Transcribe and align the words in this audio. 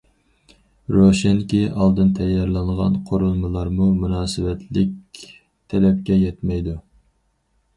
روشەنكى، 0.93 1.59
ئالدىن 1.81 2.09
تەييارلانغان 2.19 2.95
قورۇمىلارمۇ 3.09 3.91
مۇناسىۋەتلىك 3.99 5.23
تەلەپكە 5.75 6.19
يەتمەيدۇ. 6.23 6.75